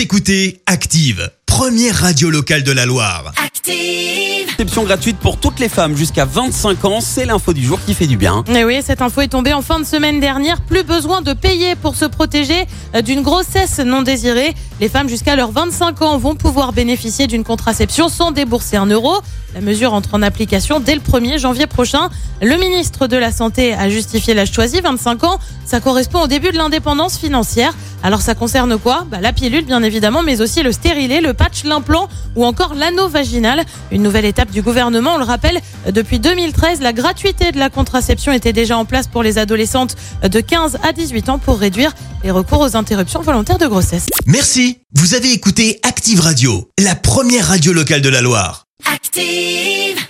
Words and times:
Vous 0.00 0.04
écoutez 0.04 0.62
Active, 0.64 1.30
première 1.44 1.94
radio 1.94 2.30
locale 2.30 2.62
de 2.62 2.72
la 2.72 2.86
Loire. 2.86 3.34
Active. 3.36 4.48
Réception 4.48 4.84
gratuite 4.84 5.18
pour 5.18 5.36
toutes 5.36 5.58
les 5.58 5.68
femmes 5.68 5.94
jusqu'à 5.94 6.24
25 6.24 6.84
ans, 6.86 7.00
c'est 7.02 7.26
l'info 7.26 7.52
du 7.52 7.62
jour 7.62 7.78
qui 7.84 7.92
fait 7.92 8.06
du 8.06 8.16
bien. 8.16 8.42
Et 8.48 8.64
oui, 8.64 8.80
cette 8.82 9.02
info 9.02 9.20
est 9.20 9.28
tombée 9.28 9.52
en 9.52 9.60
fin 9.60 9.78
de 9.78 9.84
semaine 9.84 10.18
dernière. 10.18 10.62
Plus 10.62 10.84
besoin 10.84 11.20
de 11.20 11.34
payer 11.34 11.74
pour 11.74 11.96
se 11.96 12.06
protéger 12.06 12.64
euh, 12.94 13.02
d'une 13.02 13.20
grossesse 13.20 13.78
non 13.78 14.00
désirée. 14.00 14.54
Les 14.80 14.88
femmes 14.88 15.08
jusqu'à 15.10 15.36
leurs 15.36 15.52
25 15.52 16.00
ans 16.00 16.16
vont 16.16 16.34
pouvoir 16.34 16.72
bénéficier 16.72 17.26
d'une 17.26 17.44
contraception 17.44 18.08
sans 18.08 18.30
débourser 18.30 18.78
un 18.78 18.86
euro. 18.86 19.20
La 19.54 19.60
mesure 19.60 19.92
entre 19.92 20.14
en 20.14 20.22
application 20.22 20.80
dès 20.80 20.94
le 20.94 21.00
1er 21.02 21.38
janvier 21.38 21.66
prochain. 21.66 22.08
Le 22.40 22.56
ministre 22.56 23.06
de 23.06 23.18
la 23.18 23.32
Santé 23.32 23.74
a 23.74 23.90
justifié 23.90 24.32
l'âge 24.32 24.52
choisi, 24.52 24.80
25 24.80 25.24
ans. 25.24 25.38
Ça 25.66 25.80
correspond 25.80 26.22
au 26.22 26.26
début 26.26 26.52
de 26.52 26.56
l'indépendance 26.56 27.18
financière. 27.18 27.74
Alors 28.02 28.22
ça 28.22 28.34
concerne 28.34 28.78
quoi? 28.78 29.06
Bah, 29.10 29.18
La 29.20 29.32
pilule 29.32 29.64
bien 29.64 29.82
évidemment, 29.82 30.22
mais 30.22 30.40
aussi 30.40 30.62
le 30.62 30.72
stérilet, 30.72 31.20
le 31.20 31.34
patch, 31.34 31.64
l'implant 31.64 32.08
ou 32.36 32.44
encore 32.44 32.74
l'anneau 32.74 33.08
vaginal. 33.08 33.64
Une 33.90 34.02
nouvelle 34.02 34.24
étape 34.24 34.50
du 34.50 34.62
gouvernement, 34.62 35.14
on 35.14 35.18
le 35.18 35.24
rappelle, 35.24 35.60
depuis 35.90 36.18
2013, 36.18 36.80
la 36.80 36.92
gratuité 36.92 37.52
de 37.52 37.58
la 37.58 37.68
contraception 37.70 38.32
était 38.32 38.52
déjà 38.52 38.76
en 38.78 38.84
place 38.84 39.06
pour 39.06 39.22
les 39.22 39.38
adolescentes 39.38 39.96
de 40.22 40.40
15 40.40 40.78
à 40.82 40.92
18 40.92 41.28
ans 41.28 41.38
pour 41.38 41.58
réduire 41.58 41.92
les 42.24 42.30
recours 42.30 42.60
aux 42.60 42.76
interruptions 42.76 43.20
volontaires 43.20 43.58
de 43.58 43.66
grossesse. 43.66 44.06
Merci. 44.26 44.78
Vous 44.94 45.14
avez 45.14 45.32
écouté 45.32 45.78
Active 45.82 46.20
Radio, 46.20 46.68
la 46.78 46.94
première 46.94 47.46
radio 47.48 47.72
locale 47.72 48.00
de 48.00 48.08
la 48.08 48.20
Loire. 48.22 48.64
Active. 48.92 50.09